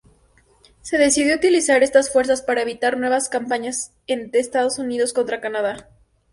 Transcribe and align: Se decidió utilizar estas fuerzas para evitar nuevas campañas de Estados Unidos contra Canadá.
Se 0.81 0.97
decidió 0.97 1.35
utilizar 1.35 1.83
estas 1.83 2.11
fuerzas 2.11 2.41
para 2.41 2.63
evitar 2.63 2.97
nuevas 2.97 3.29
campañas 3.29 3.93
de 4.07 4.31
Estados 4.39 4.79
Unidos 4.79 5.13
contra 5.13 5.41
Canadá. 5.41 5.91